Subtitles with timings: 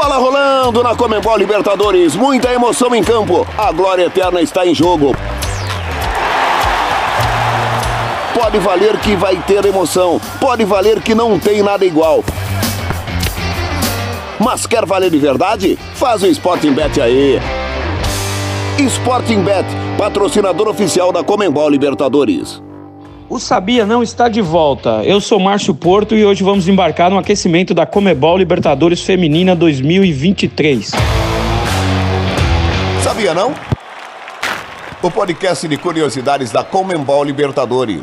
[0.00, 3.44] Bola rolando na Comembol Libertadores, muita emoção em campo.
[3.58, 5.12] A glória eterna está em jogo.
[8.32, 12.22] Pode valer que vai ter emoção, pode valer que não tem nada igual.
[14.38, 15.76] Mas quer valer de verdade?
[15.94, 17.40] Faz o Sporting Bet aí.
[18.78, 19.66] Sporting Bet,
[19.98, 22.62] patrocinador oficial da Comembol Libertadores.
[23.30, 25.02] O Sabia não está de volta.
[25.04, 30.92] Eu sou Márcio Porto e hoje vamos embarcar no aquecimento da Comebol Libertadores Feminina 2023.
[33.02, 33.52] Sabia não?
[35.02, 38.00] O podcast de curiosidades da Comembol Libertadores.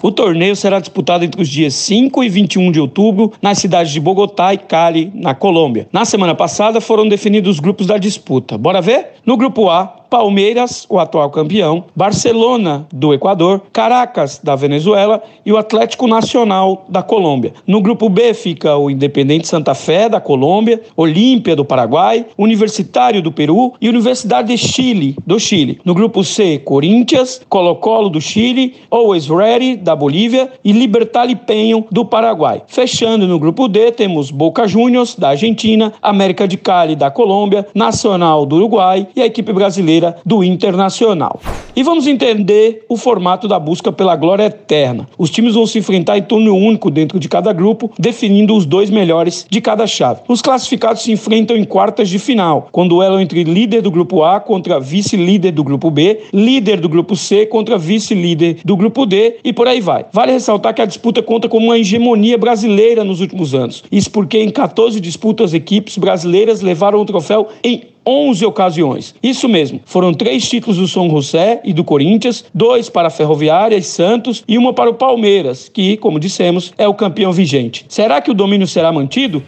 [0.00, 3.98] O torneio será disputado entre os dias 5 e 21 de outubro nas cidades de
[3.98, 5.88] Bogotá e Cali, na Colômbia.
[5.92, 8.56] Na semana passada foram definidos os grupos da disputa.
[8.56, 9.14] Bora ver?
[9.26, 15.56] No grupo A, Palmeiras, o atual campeão, Barcelona, do Equador, Caracas, da Venezuela e o
[15.56, 17.52] Atlético Nacional, da Colômbia.
[17.64, 23.30] No grupo B fica o Independente Santa Fé, da Colômbia, Olímpia, do Paraguai, Universitário do
[23.30, 25.80] Peru e Universidade de Chile, do Chile.
[25.84, 32.04] No grupo C, Corinthians, Colo-Colo, do Chile, Always Ready, da Bolívia e Libertar Penho, do
[32.04, 32.62] Paraguai.
[32.66, 38.44] Fechando no grupo D, temos Boca Juniors, da Argentina, América de Cali, da Colômbia, Nacional,
[38.44, 41.40] do Uruguai e a equipe brasileira do Internacional.
[41.74, 45.08] E vamos entender o formato da busca pela glória eterna.
[45.16, 48.90] Os times vão se enfrentar em turno único dentro de cada grupo, definindo os dois
[48.90, 50.20] melhores de cada chave.
[50.28, 54.40] Os classificados se enfrentam em quartas de final, com duelo entre líder do grupo A
[54.40, 59.52] contra vice-líder do grupo B, líder do grupo C contra vice-líder do grupo D e
[59.52, 60.06] por aí vai.
[60.12, 63.84] Vale ressaltar que a disputa conta com uma hegemonia brasileira nos últimos anos.
[63.90, 69.14] Isso porque em 14 disputas equipes brasileiras levaram o troféu em 11 ocasiões.
[69.22, 73.76] Isso mesmo, foram três títulos do São José e do Corinthians, dois para a Ferroviária
[73.76, 77.86] e Santos e uma para o Palmeiras, que, como dissemos, é o campeão vigente.
[77.88, 79.42] Será que o domínio será mantido?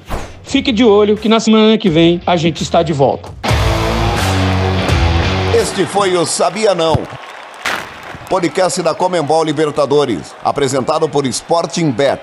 [0.45, 3.31] Fique de olho que na semana que vem a gente está de volta.
[5.61, 6.97] Este foi o Sabia Não.
[8.28, 12.21] Podcast da Comembol Libertadores, apresentado por Sporting Bet.